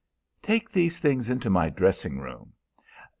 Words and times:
"Take 0.41 0.71
these 0.71 0.99
things 0.99 1.29
into 1.29 1.51
my 1.51 1.69
dressing 1.69 2.17
room. 2.17 2.53